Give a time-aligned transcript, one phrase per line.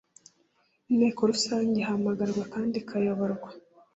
[0.91, 3.49] inteko rusange ihamagarwa kandi ikayoborwa